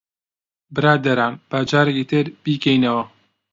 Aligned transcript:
برادەران، 0.75 1.33
با 1.49 1.59
جارێکی 1.69 2.05
تر 2.11 2.25
بیکەینەوە. 2.43 3.03